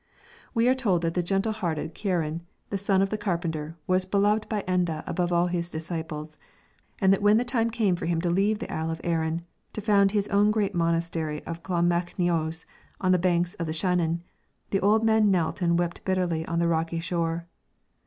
[0.55, 4.49] We are told that the gentle hearted Ciaran, the son of the carpenter, was beloved
[4.49, 6.37] by Enda above all his disciples,
[6.99, 9.43] and that when the time came for him to leave the Isle of Aran
[9.73, 12.65] to found his own great monastery of Clonmacnoise
[12.99, 14.23] on the banks of the Shannon,
[14.71, 17.45] the old man knelt and wept bitterly on the rocky shore.